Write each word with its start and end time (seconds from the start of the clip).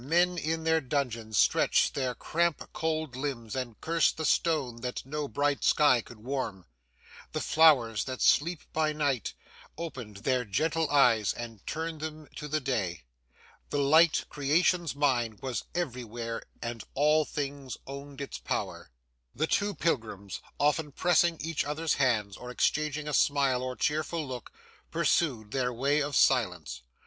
Men 0.03 0.39
in 0.39 0.63
their 0.63 0.81
dungeons 0.81 1.37
stretched 1.37 1.93
their 1.93 2.15
cramp 2.15 2.67
cold 2.73 3.15
limbs 3.15 3.55
and 3.55 3.79
cursed 3.81 4.17
the 4.17 4.25
stone 4.25 4.77
that 4.77 5.05
no 5.05 5.27
bright 5.27 5.63
sky 5.63 6.01
could 6.01 6.17
warm. 6.17 6.65
The 7.33 7.39
flowers 7.39 8.05
that 8.05 8.19
sleep 8.19 8.61
by 8.73 8.93
night, 8.93 9.35
opened 9.77 10.17
their 10.23 10.43
gentle 10.43 10.89
eyes 10.89 11.33
and 11.35 11.63
turned 11.67 12.01
them 12.01 12.27
to 12.37 12.47
the 12.47 12.59
day. 12.59 13.03
The 13.69 13.77
light, 13.77 14.25
creation's 14.27 14.95
mind, 14.95 15.39
was 15.43 15.65
everywhere, 15.75 16.41
and 16.63 16.83
all 16.95 17.23
things 17.23 17.77
owned 17.85 18.21
its 18.21 18.39
power. 18.39 18.89
The 19.35 19.45
two 19.45 19.75
pilgrims, 19.75 20.41
often 20.59 20.93
pressing 20.93 21.37
each 21.39 21.63
other's 21.63 21.93
hands, 21.93 22.37
or 22.37 22.49
exchanging 22.49 23.07
a 23.07 23.13
smile 23.13 23.61
or 23.61 23.75
cheerful 23.75 24.27
look, 24.27 24.51
pursued 24.89 25.51
their 25.51 25.71
way 25.71 25.99
in 26.01 26.11
silence. 26.13 26.81